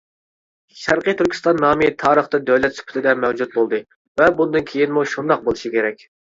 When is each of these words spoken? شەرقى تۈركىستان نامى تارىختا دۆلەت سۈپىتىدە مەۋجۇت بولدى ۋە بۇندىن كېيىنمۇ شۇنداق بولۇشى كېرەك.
شەرقى 0.83 1.13
تۈركىستان 1.17 1.59
نامى 1.63 1.89
تارىختا 2.03 2.39
دۆلەت 2.47 2.79
سۈپىتىدە 2.79 3.13
مەۋجۇت 3.27 3.53
بولدى 3.59 3.81
ۋە 4.23 4.31
بۇندىن 4.41 4.67
كېيىنمۇ 4.73 5.05
شۇنداق 5.13 5.47
بولۇشى 5.47 5.75
كېرەك. 5.77 6.05